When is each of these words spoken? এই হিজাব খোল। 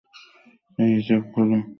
এই 0.79 0.89
হিজাব 0.95 1.23
খোল। 1.33 1.49